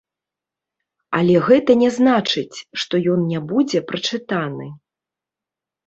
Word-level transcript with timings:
Але 1.17 1.35
гэта 1.51 1.71
не 1.83 1.91
значыць, 1.99 2.57
што 2.85 2.93
ён 3.15 3.31
не 3.35 3.39
будзе 3.55 3.79
прачытаны. 3.93 4.67